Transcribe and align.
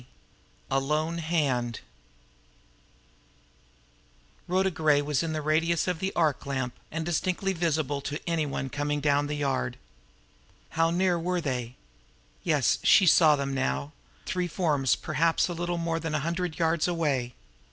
XX. 0.01 0.07
A 0.71 0.79
LONE 0.79 1.17
HAND 1.19 1.67
And 1.75 1.79
now 4.47 4.55
Rhoda 4.55 4.71
Gray 4.71 4.99
was 4.99 5.21
in 5.21 5.33
the 5.33 5.43
radius 5.43 5.87
of 5.87 5.99
the 5.99 6.11
arc 6.15 6.43
lamp, 6.47 6.73
and 6.89 7.05
distinctly 7.05 7.53
visible 7.53 8.01
to 8.01 8.19
any 8.27 8.47
one 8.47 8.71
coming 8.71 8.99
down 8.99 9.27
the 9.27 9.35
yard. 9.35 9.77
How 10.69 10.89
near 10.89 11.19
were 11.19 11.39
they? 11.39 11.75
Yes, 12.43 12.79
she 12.81 13.05
saw 13.05 13.35
them 13.35 13.53
now 13.53 13.91
three 14.25 14.47
forms 14.47 14.95
perhaps 14.95 15.47
a 15.47 15.53
little 15.53 15.77
more 15.77 15.99
than 15.99 16.15
a 16.15 16.21
hundred 16.25 16.57
yards 16.57 16.87
away. 16.87 17.35